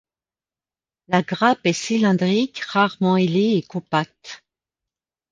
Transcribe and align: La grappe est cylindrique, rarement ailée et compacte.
La 1.09 1.21
grappe 1.21 1.63
est 1.67 1.73
cylindrique, 1.73 2.61
rarement 2.61 3.17
ailée 3.17 3.53
et 3.57 3.61
compacte. 3.61 4.43